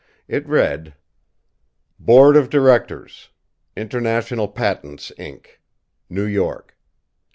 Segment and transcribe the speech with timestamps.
[0.27, 0.95] It read:
[1.99, 3.29] BOARD OF DIRECTORS,
[3.77, 5.45] International Patents, Inc.,
[6.09, 6.75] New York.